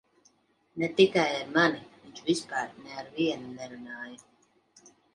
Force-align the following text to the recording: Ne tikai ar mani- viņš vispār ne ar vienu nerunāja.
Ne 0.77 0.87
tikai 0.95 1.25
ar 1.41 1.51
mani- 1.59 1.83
viņš 2.05 2.23
vispār 2.31 2.75
ne 2.81 2.99
ar 3.05 3.15
vienu 3.21 3.55
nerunāja. 3.63 4.31